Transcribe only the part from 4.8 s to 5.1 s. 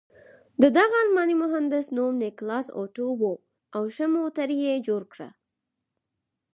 جوړ